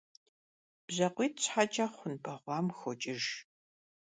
БжьакъуитӀ 0.85 1.37
щхьэкӀэ 1.43 1.85
хъун 1.93 2.13
бэгъуам 2.23 2.67
хокӀыж. 2.77 3.23